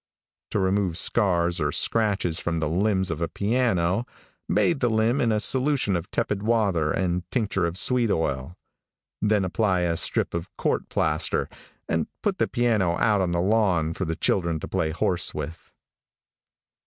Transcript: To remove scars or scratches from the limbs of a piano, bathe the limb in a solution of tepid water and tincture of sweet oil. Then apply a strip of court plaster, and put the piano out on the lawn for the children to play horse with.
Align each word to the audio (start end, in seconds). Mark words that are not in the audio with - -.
To 0.49 0.57
remove 0.57 0.97
scars 0.97 1.61
or 1.61 1.71
scratches 1.71 2.39
from 2.39 2.59
the 2.59 2.67
limbs 2.67 3.11
of 3.11 3.21
a 3.21 3.27
piano, 3.27 4.07
bathe 4.51 4.79
the 4.79 4.89
limb 4.89 5.21
in 5.21 5.31
a 5.31 5.39
solution 5.39 5.95
of 5.95 6.09
tepid 6.09 6.41
water 6.41 6.89
and 6.91 7.21
tincture 7.29 7.67
of 7.67 7.77
sweet 7.77 8.09
oil. 8.09 8.57
Then 9.21 9.45
apply 9.45 9.81
a 9.81 9.95
strip 9.95 10.33
of 10.33 10.49
court 10.57 10.89
plaster, 10.89 11.47
and 11.87 12.07
put 12.23 12.39
the 12.39 12.47
piano 12.47 12.97
out 12.97 13.21
on 13.21 13.31
the 13.31 13.41
lawn 13.41 13.93
for 13.93 14.05
the 14.05 14.15
children 14.15 14.59
to 14.61 14.67
play 14.67 14.89
horse 14.89 15.35
with. 15.35 15.71